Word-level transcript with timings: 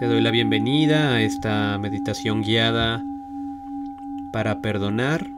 Te 0.00 0.06
doy 0.06 0.22
la 0.22 0.30
bienvenida 0.30 1.12
a 1.12 1.20
esta 1.20 1.76
meditación 1.76 2.40
guiada 2.40 3.04
para 4.32 4.62
perdonar 4.62 5.30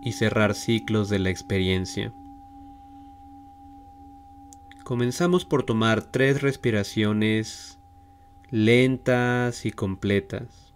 y 0.00 0.12
cerrar 0.12 0.54
ciclos 0.54 1.10
de 1.10 1.18
la 1.18 1.28
experiencia. 1.28 2.10
Comenzamos 4.82 5.44
por 5.44 5.64
tomar 5.64 6.04
tres 6.04 6.40
respiraciones 6.40 7.78
lentas 8.48 9.66
y 9.66 9.70
completas, 9.70 10.72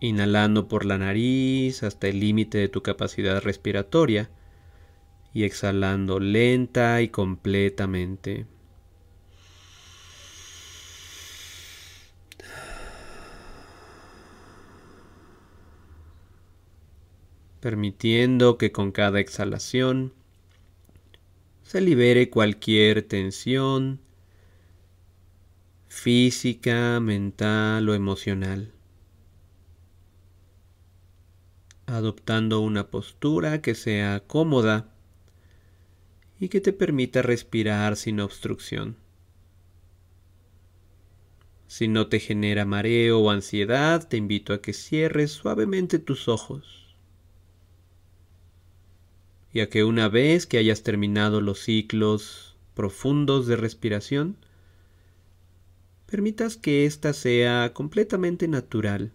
inhalando 0.00 0.66
por 0.66 0.86
la 0.86 0.98
nariz 0.98 1.84
hasta 1.84 2.08
el 2.08 2.18
límite 2.18 2.58
de 2.58 2.68
tu 2.68 2.82
capacidad 2.82 3.40
respiratoria 3.40 4.28
y 5.32 5.44
exhalando 5.44 6.18
lenta 6.18 7.00
y 7.00 7.10
completamente. 7.10 8.48
Permitiendo 17.64 18.58
que 18.58 18.72
con 18.72 18.92
cada 18.92 19.20
exhalación 19.20 20.12
se 21.62 21.80
libere 21.80 22.28
cualquier 22.28 23.00
tensión 23.00 24.00
física, 25.88 27.00
mental 27.00 27.88
o 27.88 27.94
emocional, 27.94 28.70
adoptando 31.86 32.60
una 32.60 32.90
postura 32.90 33.62
que 33.62 33.74
sea 33.74 34.20
cómoda 34.26 34.92
y 36.38 36.50
que 36.50 36.60
te 36.60 36.74
permita 36.74 37.22
respirar 37.22 37.96
sin 37.96 38.20
obstrucción. 38.20 38.98
Si 41.66 41.88
no 41.88 42.08
te 42.08 42.20
genera 42.20 42.66
mareo 42.66 43.20
o 43.20 43.30
ansiedad, 43.30 44.06
te 44.06 44.18
invito 44.18 44.52
a 44.52 44.60
que 44.60 44.74
cierres 44.74 45.30
suavemente 45.30 45.98
tus 45.98 46.28
ojos 46.28 46.83
ya 49.54 49.68
que 49.68 49.84
una 49.84 50.08
vez 50.08 50.46
que 50.46 50.58
hayas 50.58 50.82
terminado 50.82 51.40
los 51.40 51.60
ciclos 51.60 52.56
profundos 52.74 53.46
de 53.46 53.54
respiración, 53.54 54.36
permitas 56.06 56.56
que 56.56 56.86
ésta 56.86 57.12
sea 57.12 57.72
completamente 57.72 58.48
natural, 58.48 59.12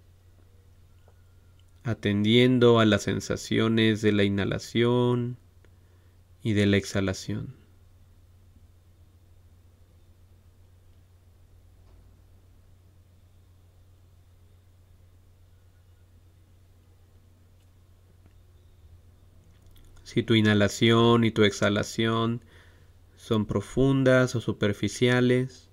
atendiendo 1.83 2.79
a 2.79 2.85
las 2.85 3.03
sensaciones 3.03 4.01
de 4.01 4.13
la 4.13 4.23
inhalación 4.23 5.37
y 6.41 6.53
de 6.53 6.65
la 6.65 6.77
exhalación. 6.77 7.58
Si 20.19 20.23
tu 20.23 20.33
inhalación 20.33 21.23
y 21.23 21.31
tu 21.31 21.45
exhalación 21.45 22.41
son 23.15 23.45
profundas 23.45 24.35
o 24.35 24.41
superficiales, 24.41 25.69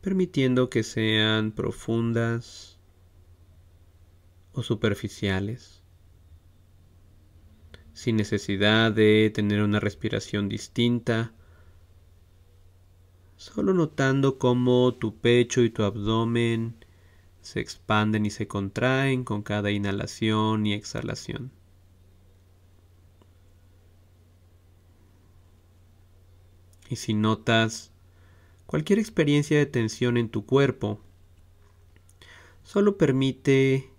permitiendo 0.00 0.70
que 0.70 0.84
sean 0.84 1.50
profundas 1.50 2.78
o 4.52 4.62
superficiales, 4.62 5.82
sin 7.94 8.14
necesidad 8.14 8.92
de 8.92 9.32
tener 9.34 9.60
una 9.62 9.80
respiración 9.80 10.48
distinta, 10.48 11.32
solo 13.34 13.74
notando 13.74 14.38
cómo 14.38 14.94
tu 14.94 15.16
pecho 15.16 15.62
y 15.62 15.70
tu 15.70 15.82
abdomen 15.82 16.76
se 17.40 17.58
expanden 17.58 18.24
y 18.24 18.30
se 18.30 18.46
contraen 18.46 19.24
con 19.24 19.42
cada 19.42 19.72
inhalación 19.72 20.64
y 20.64 20.74
exhalación. 20.74 21.57
Y 26.88 26.96
si 26.96 27.14
notas 27.14 27.90
cualquier 28.66 28.98
experiencia 28.98 29.58
de 29.58 29.66
tensión 29.66 30.16
en 30.16 30.28
tu 30.28 30.46
cuerpo, 30.46 31.00
solo 32.62 32.96
permite 32.96 33.90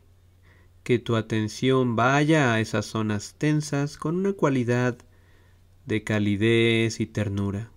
que 0.84 1.00
tu 1.00 1.16
atención 1.16 1.96
vaya 1.96 2.54
a 2.54 2.60
esas 2.60 2.86
zonas 2.86 3.36
tensas 3.38 3.98
con 3.98 4.16
una 4.16 4.34
cualidad 4.34 4.98
de 5.86 6.04
calidez 6.04 7.00
y 7.00 7.06
ternura. 7.06 7.72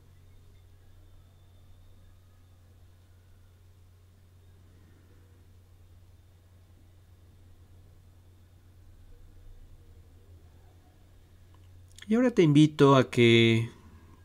Y 12.09 12.15
ahora 12.15 12.31
te 12.31 12.43
invito 12.43 12.97
a 12.97 13.11
que 13.11 13.71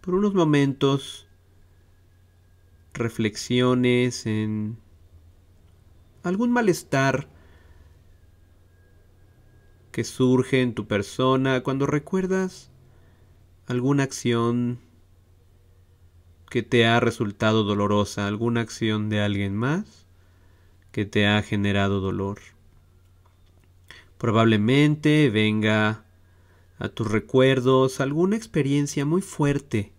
por 0.08 0.16
unos 0.16 0.34
momentos 0.34 1.28
reflexiones 2.94 4.26
en 4.26 4.78
algún 6.24 6.50
malestar 6.50 7.28
que 9.92 10.06
surge 10.06 10.62
en 10.62 10.74
tu 10.76 10.88
persona 10.88 11.62
cuando 11.62 11.88
recuerdas 11.88 12.72
alguna 13.66 14.04
acción 14.04 14.80
que 16.50 16.64
te 16.64 16.86
ha 16.86 17.02
resultado 17.02 17.66
dolorosa, 17.66 18.28
alguna 18.28 18.62
acción 18.62 19.10
de 19.10 19.20
alguien 19.20 19.58
más 19.58 20.06
que 20.94 21.04
te 21.04 21.28
ha 21.28 21.44
generado 21.44 22.00
dolor. 22.00 22.40
Probablemente 24.18 25.30
venga 25.30 26.06
a 26.80 26.88
tus 26.88 27.12
recuerdos 27.12 28.00
alguna 28.00 28.38
experiencia 28.38 29.06
muy 29.06 29.22
fuerte 29.22 29.97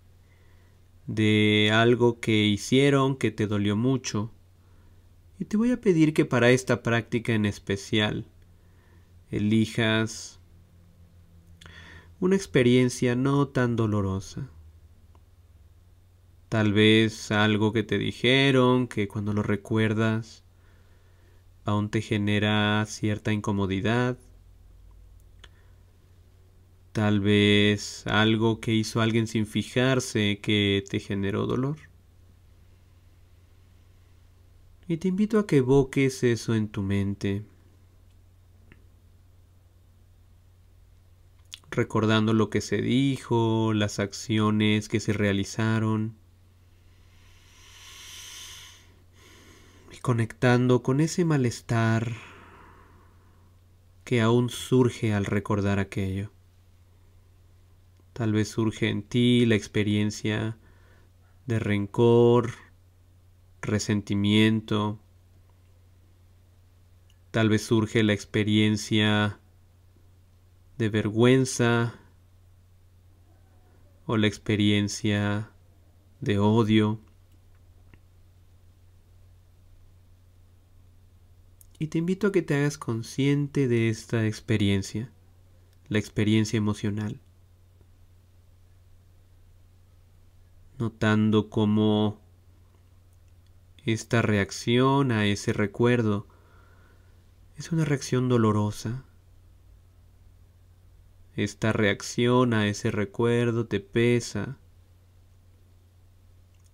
de 1.08 1.70
algo 1.72 2.20
que 2.20 2.44
hicieron 2.44 3.16
que 3.16 3.32
te 3.32 3.48
dolió 3.48 3.74
mucho. 3.76 4.30
Y 5.40 5.46
te 5.46 5.56
voy 5.56 5.72
a 5.72 5.80
pedir 5.80 6.14
que 6.14 6.24
para 6.24 6.50
esta 6.50 6.82
práctica 6.82 7.32
en 7.32 7.46
especial 7.46 8.26
elijas 9.30 10.38
una 12.20 12.36
experiencia 12.36 13.16
no 13.16 13.48
tan 13.48 13.74
dolorosa. 13.74 14.50
Tal 16.48 16.72
vez 16.72 17.30
algo 17.30 17.72
que 17.72 17.82
te 17.82 17.98
dijeron 17.98 18.86
que 18.86 19.08
cuando 19.08 19.32
lo 19.32 19.42
recuerdas 19.42 20.44
aún 21.64 21.90
te 21.90 22.02
genera 22.02 22.84
cierta 22.86 23.32
incomodidad 23.32 24.18
Tal 26.92 27.20
vez 27.20 28.06
algo 28.06 28.60
que 28.60 28.74
hizo 28.74 29.00
alguien 29.00 29.26
sin 29.26 29.46
fijarse 29.46 30.40
que 30.42 30.84
te 30.88 31.00
generó 31.00 31.46
dolor. 31.46 31.76
Y 34.88 34.96
te 34.96 35.08
invito 35.08 35.38
a 35.38 35.46
que 35.46 35.58
evoques 35.58 36.24
eso 36.24 36.54
en 36.54 36.68
tu 36.68 36.82
mente, 36.82 37.44
recordando 41.70 42.32
lo 42.32 42.48
que 42.48 42.62
se 42.62 42.78
dijo, 42.80 43.72
las 43.74 43.98
acciones 43.98 44.88
que 44.88 44.98
se 44.98 45.12
realizaron, 45.12 46.16
y 49.92 49.98
conectando 49.98 50.82
con 50.82 51.00
ese 51.00 51.26
malestar 51.26 52.14
que 54.04 54.22
aún 54.22 54.48
surge 54.48 55.12
al 55.12 55.26
recordar 55.26 55.78
aquello. 55.78 56.30
Tal 58.18 58.32
vez 58.32 58.48
surge 58.48 58.88
en 58.88 59.04
ti 59.04 59.46
la 59.46 59.54
experiencia 59.54 60.58
de 61.46 61.60
rencor, 61.60 62.50
resentimiento. 63.62 64.98
Tal 67.30 67.48
vez 67.48 67.62
surge 67.62 68.02
la 68.02 68.14
experiencia 68.14 69.38
de 70.78 70.88
vergüenza 70.88 71.94
o 74.04 74.16
la 74.16 74.26
experiencia 74.26 75.52
de 76.20 76.40
odio. 76.40 76.98
Y 81.78 81.86
te 81.86 81.98
invito 81.98 82.26
a 82.26 82.32
que 82.32 82.42
te 82.42 82.56
hagas 82.56 82.78
consciente 82.78 83.68
de 83.68 83.88
esta 83.88 84.26
experiencia, 84.26 85.12
la 85.86 86.00
experiencia 86.00 86.56
emocional. 86.56 87.20
Notando 90.78 91.50
cómo 91.50 92.20
esta 93.84 94.22
reacción 94.22 95.12
a 95.12 95.26
ese 95.26 95.52
recuerdo 95.52 96.26
es 97.56 97.72
una 97.72 97.84
reacción 97.84 98.28
dolorosa. 98.28 99.04
Esta 101.36 101.72
reacción 101.72 102.54
a 102.54 102.66
ese 102.66 102.90
recuerdo 102.90 103.66
te 103.66 103.80
pesa, 103.80 104.58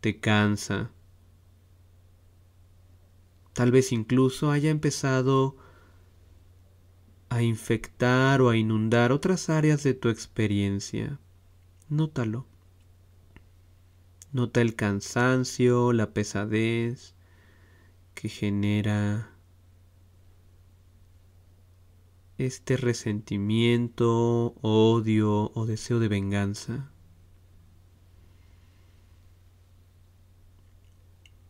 te 0.01 0.21
cansa, 0.21 0.91
Tal 3.55 3.71
vez 3.71 3.93
incluso 3.93 4.51
haya 4.51 4.71
empezado 4.71 5.57
a 7.29 7.43
infectar 7.43 8.43
o 8.43 8.51
a 8.51 8.57
inundar 8.57 9.13
otras 9.13 9.49
áreas 9.49 9.85
de 9.85 9.95
tu 9.95 10.09
experiencia. 10.09 11.21
Nótalo. 11.89 12.47
Nota 14.35 14.61
el 14.61 14.75
cansancio, 14.75 15.93
la 15.93 16.13
pesadez 16.13 17.15
que 18.15 18.29
genera 18.29 19.31
este 22.37 22.77
resentimiento, 22.77 24.57
odio 24.61 25.53
o 25.55 25.67
deseo 25.67 26.01
de 26.01 26.09
venganza. 26.09 26.91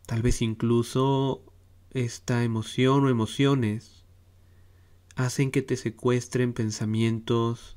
Tal 0.05 0.21
vez 0.21 0.43
incluso 0.43 1.43
esta 1.89 2.43
emoción 2.43 3.05
o 3.05 3.09
emociones 3.09 4.05
hacen 5.15 5.49
que 5.49 5.63
te 5.63 5.75
secuestren 5.75 6.53
pensamientos 6.53 7.74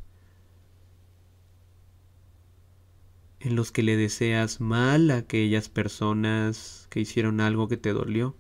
en 3.40 3.56
los 3.56 3.70
que 3.70 3.82
le 3.82 3.96
deseas 3.96 4.60
mal 4.60 5.10
a 5.10 5.18
aquellas 5.18 5.68
personas 5.68 6.86
que 6.90 7.00
hicieron 7.00 7.40
algo 7.40 7.68
que 7.68 7.76
te 7.76 7.92
dolió. 7.92 8.34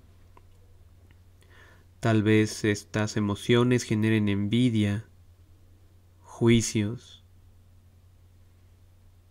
Tal 2.00 2.22
vez 2.22 2.64
estas 2.64 3.16
emociones 3.16 3.82
generen 3.82 4.28
envidia, 4.28 5.06
juicios. 6.22 7.24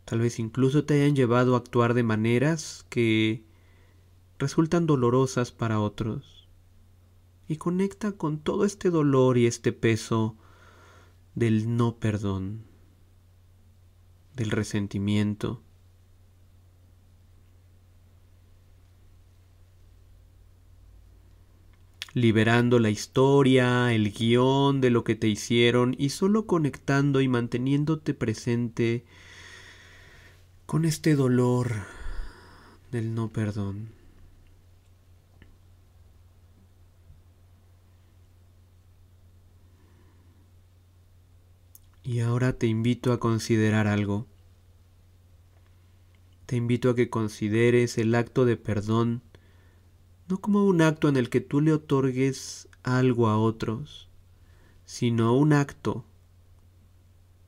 Tal 0.05 0.19
vez 0.19 0.39
incluso 0.39 0.85
te 0.85 0.95
hayan 0.95 1.15
llevado 1.15 1.55
a 1.55 1.59
actuar 1.59 1.93
de 1.93 2.03
maneras 2.03 2.85
que 2.89 3.43
resultan 4.39 4.85
dolorosas 4.85 5.51
para 5.51 5.79
otros. 5.79 6.47
Y 7.47 7.57
conecta 7.57 8.11
con 8.11 8.39
todo 8.39 8.65
este 8.65 8.89
dolor 8.89 9.37
y 9.37 9.47
este 9.47 9.71
peso 9.71 10.35
del 11.35 11.77
no 11.77 11.97
perdón, 11.97 12.66
del 14.37 14.51
resentimiento. 14.51 15.61
liberando 22.13 22.79
la 22.79 22.89
historia, 22.89 23.93
el 23.93 24.11
guion 24.11 24.81
de 24.81 24.89
lo 24.89 25.03
que 25.03 25.13
te 25.13 25.27
hicieron 25.27 25.95
y 25.99 26.09
solo 26.09 26.47
conectando 26.47 27.21
y 27.21 27.27
manteniéndote 27.27 28.15
presente 28.15 29.05
con 30.65 30.85
este 30.85 31.15
dolor 31.15 31.73
del 32.91 33.13
no 33.13 33.29
perdón. 33.29 33.89
Y 42.07 42.21
ahora 42.21 42.53
te 42.53 42.67
invito 42.67 43.11
a 43.11 43.19
considerar 43.19 43.85
algo. 43.85 44.27
Te 46.45 46.55
invito 46.55 46.89
a 46.89 46.95
que 46.95 47.09
consideres 47.09 47.97
el 47.97 48.15
acto 48.15 48.45
de 48.45 48.55
perdón 48.55 49.21
no 50.29 50.37
como 50.39 50.63
un 50.63 50.81
acto 50.81 51.09
en 51.09 51.17
el 51.17 51.29
que 51.29 51.41
tú 51.41 51.59
le 51.59 51.73
otorgues 51.73 52.69
algo 52.83 53.27
a 53.27 53.37
otros, 53.37 54.07
sino 54.85 55.35
un 55.35 55.51
acto 55.51 56.05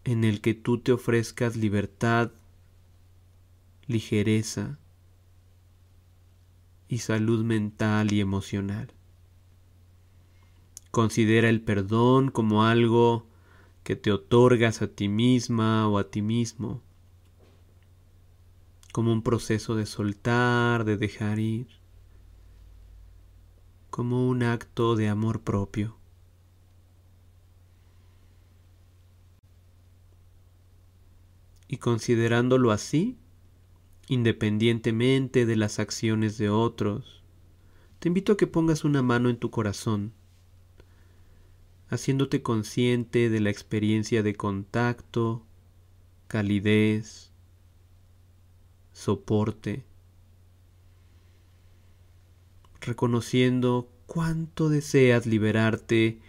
en 0.03 0.25
el 0.25 0.41
que 0.41 0.55
tú 0.55 0.77
te 0.77 0.91
ofrezcas 0.91 1.55
libertad, 1.55 2.31
ligereza 3.87 4.77
y 6.89 6.97
salud 6.97 7.45
mental 7.45 8.11
y 8.11 8.19
emocional. 8.19 8.91
Considera 10.91 11.47
el 11.47 11.61
perdón 11.61 12.29
como 12.29 12.65
algo 12.65 13.28
que 13.83 13.95
te 13.95 14.11
otorgas 14.11 14.81
a 14.81 14.87
ti 14.87 15.07
misma 15.07 15.87
o 15.87 15.97
a 15.97 16.09
ti 16.09 16.21
mismo, 16.21 16.81
como 18.91 19.11
un 19.11 19.21
proceso 19.21 19.75
de 19.75 19.85
soltar, 19.85 20.83
de 20.83 20.97
dejar 20.97 21.39
ir, 21.39 21.67
como 23.89 24.27
un 24.27 24.43
acto 24.43 24.95
de 24.95 25.09
amor 25.09 25.41
propio. 25.41 25.97
Y 31.67 31.77
considerándolo 31.77 32.71
así, 32.71 33.17
independientemente 34.07 35.45
de 35.45 35.55
las 35.55 35.77
acciones 35.77 36.37
de 36.39 36.49
otros, 36.49 37.23
te 37.99 38.07
invito 38.07 38.33
a 38.33 38.37
que 38.37 38.47
pongas 38.47 38.83
una 38.83 39.03
mano 39.03 39.29
en 39.29 39.37
tu 39.37 39.51
corazón 39.51 40.13
haciéndote 41.89 42.41
consciente 42.41 43.29
de 43.29 43.39
la 43.39 43.49
experiencia 43.49 44.23
de 44.23 44.35
contacto, 44.35 45.45
calidez, 46.27 47.31
soporte, 48.93 49.83
reconociendo 52.81 53.89
cuánto 54.05 54.69
deseas 54.69 55.25
liberarte 55.25 56.19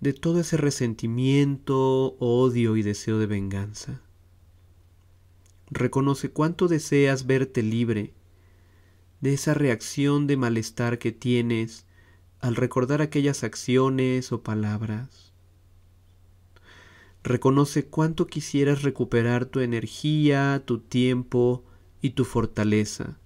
de 0.00 0.12
todo 0.12 0.40
ese 0.40 0.56
resentimiento, 0.56 2.16
odio 2.18 2.76
y 2.76 2.82
deseo 2.82 3.18
de 3.18 3.26
venganza. 3.26 4.00
Reconoce 5.70 6.30
cuánto 6.30 6.68
deseas 6.68 7.26
verte 7.26 7.62
libre 7.62 8.12
de 9.20 9.32
esa 9.32 9.54
reacción 9.54 10.26
de 10.26 10.36
malestar 10.36 10.98
que 10.98 11.10
tienes 11.10 11.86
al 12.44 12.56
recordar 12.56 13.00
aquellas 13.00 13.42
acciones 13.42 14.30
o 14.30 14.42
palabras. 14.42 15.32
Reconoce 17.22 17.86
cuánto 17.86 18.26
quisieras 18.26 18.82
recuperar 18.82 19.46
tu 19.46 19.60
energía, 19.60 20.62
tu 20.66 20.78
tiempo 20.78 21.64
y 22.02 22.10
tu 22.10 22.26
fortaleza, 22.26 23.16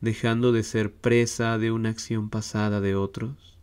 dejando 0.00 0.52
de 0.52 0.62
ser 0.62 0.92
presa 0.94 1.58
de 1.58 1.72
una 1.72 1.88
acción 1.88 2.30
pasada 2.30 2.80
de 2.80 2.94
otros. 2.94 3.58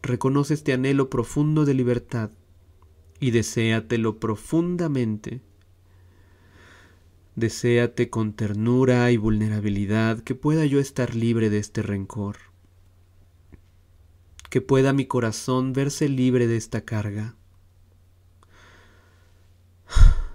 Reconoce 0.00 0.54
este 0.54 0.72
anhelo 0.72 1.10
profundo 1.10 1.64
de 1.64 1.74
libertad 1.74 2.30
y 3.18 3.32
deséatelo 3.32 4.20
profundamente. 4.20 5.40
Deséate 7.34 8.10
con 8.10 8.32
ternura 8.32 9.10
y 9.10 9.16
vulnerabilidad 9.16 10.20
que 10.20 10.36
pueda 10.36 10.64
yo 10.66 10.78
estar 10.78 11.16
libre 11.16 11.50
de 11.50 11.58
este 11.58 11.82
rencor 11.82 12.36
que 14.50 14.60
pueda 14.60 14.92
mi 14.92 15.06
corazón 15.06 15.72
verse 15.72 16.08
libre 16.08 16.46
de 16.46 16.56
esta 16.56 16.84
carga. 16.84 17.34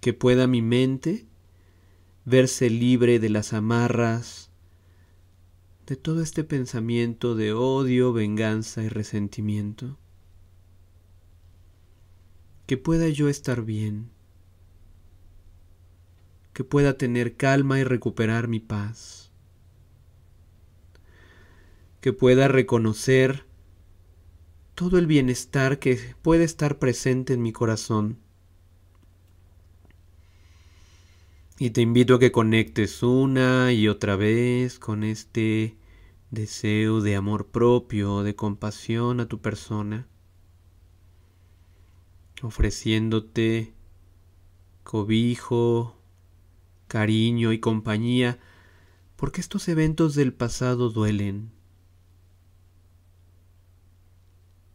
Que 0.00 0.14
pueda 0.14 0.46
mi 0.46 0.62
mente 0.62 1.26
verse 2.24 2.70
libre 2.70 3.18
de 3.18 3.28
las 3.28 3.52
amarras, 3.52 4.50
de 5.86 5.96
todo 5.96 6.22
este 6.22 6.42
pensamiento 6.44 7.34
de 7.34 7.52
odio, 7.52 8.12
venganza 8.12 8.82
y 8.82 8.88
resentimiento. 8.88 9.98
Que 12.66 12.78
pueda 12.78 13.08
yo 13.08 13.28
estar 13.28 13.62
bien, 13.62 14.10
que 16.54 16.64
pueda 16.64 16.96
tener 16.96 17.36
calma 17.36 17.78
y 17.80 17.84
recuperar 17.84 18.48
mi 18.48 18.60
paz 18.60 19.29
que 22.00 22.12
pueda 22.12 22.48
reconocer 22.48 23.44
todo 24.74 24.98
el 24.98 25.06
bienestar 25.06 25.78
que 25.78 25.98
puede 26.22 26.44
estar 26.44 26.78
presente 26.78 27.34
en 27.34 27.42
mi 27.42 27.52
corazón. 27.52 28.18
Y 31.58 31.70
te 31.70 31.82
invito 31.82 32.14
a 32.14 32.18
que 32.18 32.32
conectes 32.32 33.02
una 33.02 33.72
y 33.74 33.88
otra 33.88 34.16
vez 34.16 34.78
con 34.78 35.04
este 35.04 35.76
deseo 36.30 37.02
de 37.02 37.16
amor 37.16 37.48
propio, 37.48 38.22
de 38.22 38.34
compasión 38.34 39.20
a 39.20 39.26
tu 39.26 39.42
persona, 39.42 40.08
ofreciéndote 42.40 43.74
cobijo, 44.82 45.98
cariño 46.88 47.52
y 47.52 47.60
compañía, 47.60 48.38
porque 49.16 49.42
estos 49.42 49.68
eventos 49.68 50.14
del 50.14 50.32
pasado 50.32 50.88
duelen 50.88 51.59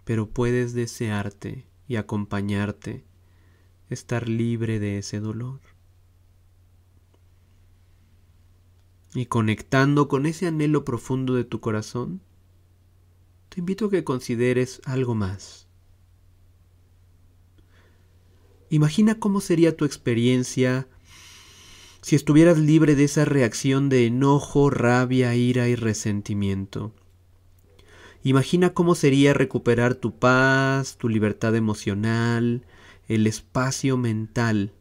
pero 0.06 0.30
puedes 0.30 0.74
desearte 0.74 1.68
y 1.88 1.98
acompañarte, 1.98 3.04
estar 3.90 4.30
libre 4.30 4.80
de 4.80 5.00
ese 5.00 5.20
dolor. 5.20 5.60
Y 9.14 9.26
conectando 9.26 10.08
con 10.08 10.26
ese 10.26 10.48
anhelo 10.48 10.86
profundo 10.86 11.36
de 11.36 11.44
tu 11.44 11.60
corazón, 11.60 12.22
te 13.50 13.60
invito 13.62 13.86
a 13.86 13.90
que 13.90 14.04
consideres 14.04 14.82
algo 14.86 15.16
más. 15.16 15.68
Imagina 18.70 19.20
cómo 19.20 19.42
sería 19.42 19.76
tu 19.76 19.86
experiencia 19.86 20.88
si 22.02 22.16
estuvieras 22.16 22.60
libre 22.60 22.96
de 22.96 23.06
esa 23.06 23.26
reacción 23.26 23.90
de 23.90 24.06
enojo, 24.06 24.70
rabia, 24.70 25.34
ira 25.34 25.68
y 25.68 25.76
resentimiento. 25.76 26.94
Imagina 28.26 28.74
cómo 28.74 28.96
sería 28.96 29.36
recuperar 29.36 29.94
tu 29.94 30.18
paz, 30.18 30.98
tu 30.98 31.10
libertad 31.10 31.56
emocional, 31.56 32.66
el 33.08 33.28
espacio 33.28 33.98
mental, 33.98 34.74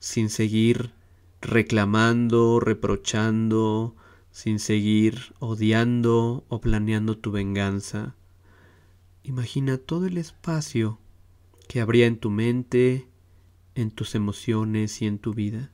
sin 0.00 0.28
seguir 0.28 0.92
reclamando, 1.40 2.58
reprochando, 2.58 3.94
sin 4.32 4.58
seguir 4.58 5.34
odiando 5.38 6.44
o 6.48 6.60
planeando 6.60 7.16
tu 7.16 7.30
venganza. 7.30 8.16
Imagina 9.22 9.78
todo 9.78 10.06
el 10.06 10.18
espacio 10.18 10.98
que 11.68 11.80
habría 11.80 12.06
en 12.06 12.18
tu 12.18 12.32
mente, 12.32 13.06
en 13.76 13.92
tus 13.92 14.16
emociones 14.16 15.00
y 15.00 15.06
en 15.06 15.20
tu 15.20 15.32
vida. 15.32 15.70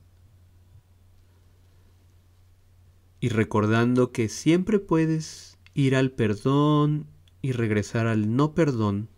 Y 3.19 3.29
recordando 3.29 4.11
que 4.11 4.29
siempre 4.29 4.77
puedes 4.77 5.50
ir 5.73 5.95
al 5.95 6.11
perdón 6.11 7.07
y 7.41 7.51
regresar 7.53 8.07
al 8.07 8.35
no 8.35 8.53
perdón, 8.53 9.09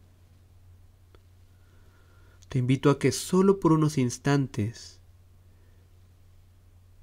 te 2.50 2.60
invito 2.60 2.89
a 2.91 3.00
que 3.00 3.12
solo 3.12 3.60
por 3.60 3.74
unos 3.74 3.98
instantes 3.98 5.00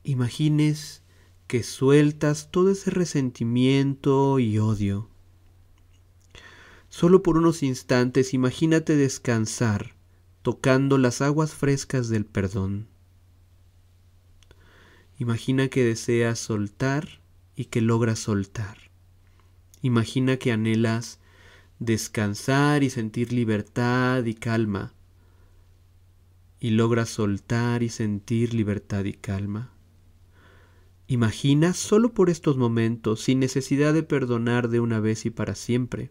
imagines 0.04 1.02
que 1.46 1.64
sueltas 1.64 2.50
todo 2.52 2.70
ese 2.70 2.90
resentimiento 2.90 4.38
y 4.38 4.58
odio. 4.58 5.08
Solo 6.88 7.22
por 7.24 7.36
unos 7.36 7.64
instantes 7.64 8.32
imagínate 8.34 8.94
descansar 8.94 9.96
tocando 10.42 10.98
las 10.98 11.20
aguas 11.20 11.52
frescas 11.52 12.08
del 12.08 12.24
perdón. 12.24 12.88
Imagina 15.18 15.68
que 15.68 15.84
deseas 15.84 16.38
soltar 16.38 17.20
y 17.56 17.66
que 17.66 17.80
logras 17.80 18.20
soltar. 18.20 18.89
Imagina 19.82 20.36
que 20.36 20.52
anhelas 20.52 21.20
descansar 21.78 22.82
y 22.82 22.90
sentir 22.90 23.32
libertad 23.32 24.24
y 24.24 24.34
calma. 24.34 24.92
Y 26.60 26.70
logras 26.70 27.08
soltar 27.08 27.82
y 27.82 27.88
sentir 27.88 28.52
libertad 28.52 29.04
y 29.04 29.14
calma. 29.14 29.72
Imagina 31.06 31.72
solo 31.72 32.12
por 32.12 32.30
estos 32.30 32.56
momentos, 32.56 33.22
sin 33.22 33.40
necesidad 33.40 33.94
de 33.94 34.02
perdonar 34.02 34.68
de 34.68 34.78
una 34.78 35.00
vez 35.00 35.26
y 35.26 35.30
para 35.30 35.54
siempre. 35.54 36.10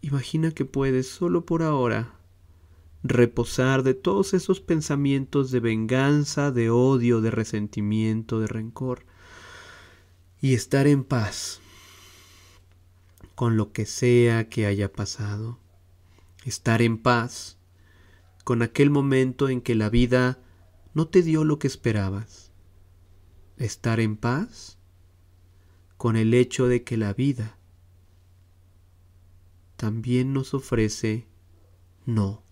Imagina 0.00 0.52
que 0.52 0.64
puedes 0.64 1.08
solo 1.08 1.44
por 1.44 1.62
ahora 1.62 2.14
reposar 3.02 3.82
de 3.82 3.94
todos 3.94 4.32
esos 4.34 4.60
pensamientos 4.60 5.50
de 5.50 5.60
venganza, 5.60 6.52
de 6.52 6.70
odio, 6.70 7.20
de 7.20 7.30
resentimiento, 7.30 8.40
de 8.40 8.46
rencor 8.46 9.04
y 10.40 10.54
estar 10.54 10.86
en 10.86 11.04
paz 11.04 11.60
con 13.40 13.56
lo 13.56 13.72
que 13.72 13.86
sea 13.86 14.50
que 14.50 14.66
haya 14.66 14.92
pasado. 14.92 15.58
Estar 16.44 16.82
en 16.82 16.98
paz 16.98 17.56
con 18.44 18.60
aquel 18.60 18.90
momento 18.90 19.48
en 19.48 19.62
que 19.62 19.74
la 19.74 19.88
vida 19.88 20.38
no 20.92 21.08
te 21.08 21.22
dio 21.22 21.44
lo 21.44 21.58
que 21.58 21.66
esperabas 21.66 22.52
estar 23.56 23.98
en 23.98 24.18
paz 24.18 24.76
con 25.96 26.16
el 26.16 26.34
hecho 26.34 26.68
de 26.68 26.84
que 26.84 26.98
la 26.98 27.14
vida 27.14 27.56
también 29.76 30.34
nos 30.34 30.52
ofrece 30.52 31.26
no. 32.04 32.42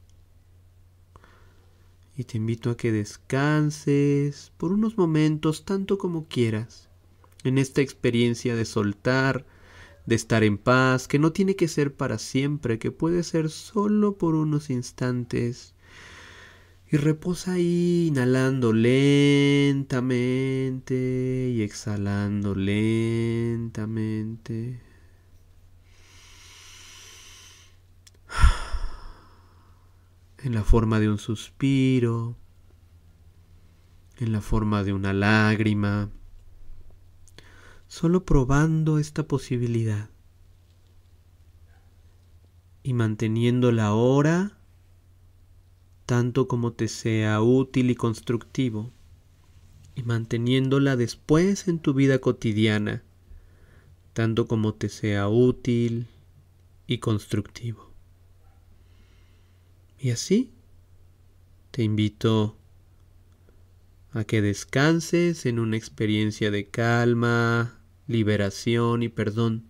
Y 2.17 2.25
te 2.25 2.39
invito 2.39 2.71
a 2.71 2.79
que 2.79 2.93
descanses 2.93 4.53
por 4.57 4.73
unos 4.73 4.97
momentos 4.97 5.67
tanto 5.67 5.99
como 5.99 6.29
quieras 6.29 6.89
en 7.45 7.59
esta 7.59 7.83
experiencia 7.83 8.57
de 8.57 8.65
soltar, 8.65 9.45
de 10.09 10.15
estar 10.15 10.43
en 10.43 10.57
paz, 10.57 11.07
que 11.07 11.19
no 11.19 11.33
tiene 11.33 11.55
que 11.55 11.69
ser 11.69 11.95
para 11.95 12.17
siempre, 12.17 12.79
que 12.79 12.91
puede 12.91 13.23
ser 13.23 13.51
solo 13.51 14.17
por 14.17 14.35
unos 14.35 14.71
instantes 14.71 15.75
y 16.91 16.97
reposa 16.97 17.53
ahí, 17.53 18.07
inhalando 18.09 18.73
lentamente 18.73 20.15
y 21.55 21.61
exhalando 21.61 22.55
lentamente. 22.55 24.01
En 30.41 30.55
la 30.55 30.63
forma 30.63 31.01
de 31.01 31.11
un 31.11 31.19
suspiro, 31.19 32.37
en 34.19 34.31
la 34.33 34.41
forma 34.41 34.85
de 34.85 34.93
una 34.93 35.13
lágrima, 35.13 36.11
solo 37.89 38.25
probando 38.25 38.99
esta 38.99 39.27
posibilidad 39.27 40.11
y 42.83 42.93
manteniendo 42.93 43.73
la 43.73 43.93
hora 43.95 44.59
tanto 46.09 46.49
como 46.49 46.73
te 46.73 46.89
sea 46.89 47.43
útil 47.43 47.91
y 47.91 47.95
constructivo, 47.95 48.91
y 49.95 50.05
manteniéndola 50.05 50.97
después 50.97 51.69
en 51.69 51.81
tu 51.81 51.93
vida 51.93 52.19
cotidiana, 52.19 53.03
tanto 54.15 54.47
como 54.47 54.73
te 54.73 54.89
sea 54.89 55.29
útil 55.29 56.07
y 56.87 56.97
constructivo. 56.97 57.93
Y 59.99 60.11
así 60.11 60.51
te 61.73 61.83
invito 61.83 62.57
a 64.13 64.25
que 64.25 64.41
descanses 64.41 65.45
en 65.45 65.59
una 65.59 65.77
experiencia 65.77 66.51
de 66.51 66.69
calma, 66.69 67.78
liberación 68.09 69.03
y 69.03 69.09
perdón 69.09 69.69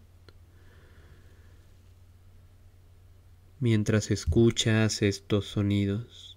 mientras 3.61 4.11
escuchas 4.11 5.03
estos 5.03 5.47
sonidos. 5.47 6.28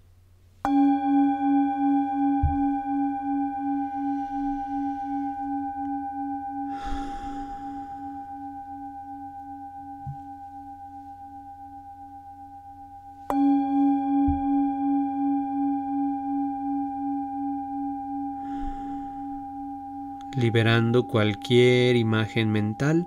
Liberando 20.42 21.06
cualquier 21.06 21.94
imagen 21.94 22.50
mental 22.50 23.06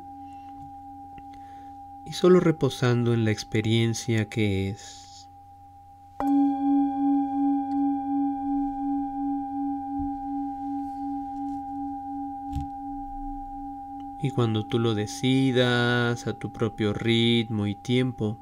y 2.06 2.14
solo 2.14 2.40
reposando 2.40 3.14
en 3.14 3.26
la 3.26 3.32
experiencia 3.32 4.30
que 4.30 4.70
es. 4.70 5.30
Y 14.22 14.32
cuando 14.32 14.66
tú 14.66 14.80
lo 14.80 14.96
decidas 14.96 16.28
a 16.28 16.34
tu 16.34 16.54
propio 16.54 16.94
ritmo 16.94 17.68
y 17.68 17.76
tiempo, 17.76 18.40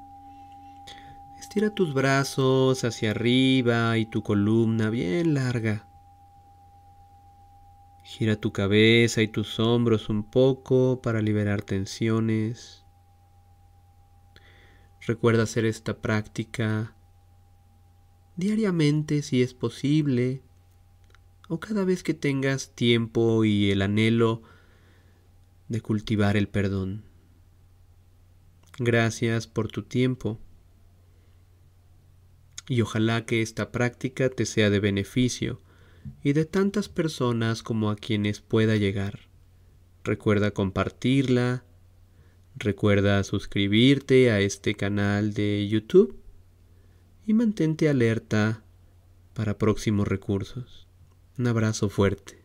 estira 1.36 1.72
tus 1.72 1.96
brazos 1.96 2.84
hacia 2.84 3.10
arriba 3.10 3.98
y 3.98 4.06
tu 4.06 4.22
columna 4.22 4.92
bien 4.92 5.34
larga 5.34 5.84
Gira 8.04 8.36
tu 8.36 8.52
cabeza 8.52 9.22
y 9.22 9.30
tus 9.30 9.60
hombros 9.60 10.10
un 10.10 10.30
poco 10.30 11.02
para 11.02 11.22
liberar 11.22 11.62
tensiones. 11.62 12.84
Recuerda 15.06 15.44
hacer 15.44 15.66
esta 15.66 16.02
práctica 16.02 16.96
diariamente 18.36 19.22
si 19.22 19.42
es 19.42 19.54
posible 19.54 20.42
o 21.48 21.60
cada 21.60 21.86
vez 21.86 22.04
que 22.04 22.14
tengas 22.14 22.76
tiempo 22.76 23.46
y 23.46 23.72
el 23.72 23.82
anhelo 23.82 24.44
de 25.70 25.82
cultivar 25.82 26.36
el 26.38 26.48
perdón. 26.48 27.04
Gracias 28.80 29.48
por 29.48 29.70
tu 29.70 29.84
tiempo 29.84 30.40
y 32.68 32.82
ojalá 32.82 33.26
que 33.26 33.42
esta 33.42 33.72
práctica 33.72 34.30
te 34.30 34.46
sea 34.46 34.70
de 34.70 34.80
beneficio 34.80 35.62
y 36.24 36.34
de 36.34 36.46
tantas 36.46 36.90
personas 36.90 37.64
como 37.64 37.90
a 37.90 37.96
quienes 37.96 38.42
pueda 38.42 38.76
llegar. 38.76 39.28
Recuerda 40.04 40.52
compartirla, 40.52 41.64
recuerda 42.56 43.24
suscribirte 43.24 44.32
a 44.32 44.40
este 44.40 44.76
canal 44.76 45.34
de 45.34 45.68
YouTube 45.68 46.18
y 47.26 47.34
mantente 47.34 47.90
alerta 47.90 48.64
para 49.34 49.58
próximos 49.58 50.08
recursos. 50.08 50.88
Un 51.38 51.48
abrazo 51.48 51.90
fuerte. 51.90 52.43